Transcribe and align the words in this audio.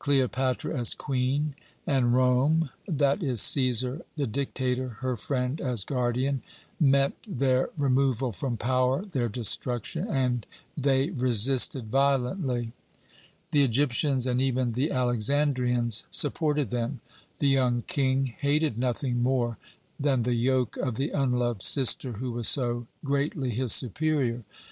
Cleopatra 0.00 0.76
as 0.76 0.96
Queen, 0.96 1.54
and 1.86 2.12
Rome 2.12 2.70
that 2.88 3.22
is 3.22 3.40
Cæsar, 3.40 4.02
the 4.16 4.26
dictator, 4.26 4.96
her 4.98 5.16
friend, 5.16 5.60
as 5.60 5.84
guardian 5.84 6.42
meant 6.80 7.14
their 7.24 7.70
removal 7.78 8.32
from 8.32 8.56
power, 8.56 9.04
their 9.04 9.28
destruction, 9.28 10.04
and 10.08 10.44
they 10.76 11.10
resisted 11.10 11.86
violently. 11.86 12.72
"The 13.52 13.62
Egyptians 13.62 14.26
and 14.26 14.42
even 14.42 14.72
the 14.72 14.90
Alexandrians 14.90 16.02
supported 16.10 16.70
them. 16.70 16.98
The 17.38 17.46
young 17.46 17.84
King 17.86 18.34
hated 18.40 18.76
nothing 18.76 19.22
more 19.22 19.56
than 20.00 20.24
the 20.24 20.34
yoke 20.34 20.76
of 20.78 20.96
the 20.96 21.10
unloved 21.10 21.62
sister, 21.62 22.14
who 22.14 22.32
was 22.32 22.48
so 22.48 22.88
greatly 23.04 23.50
his 23.50 23.72
superior. 23.72 24.42